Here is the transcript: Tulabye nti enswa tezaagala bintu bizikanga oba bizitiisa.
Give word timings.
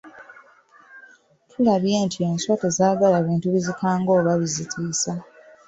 Tulabye 1.49 1.97
nti 2.05 2.19
enswa 2.29 2.53
tezaagala 2.61 3.17
bintu 3.27 3.47
bizikanga 3.53 4.09
oba 4.19 4.33
bizitiisa. 4.41 5.13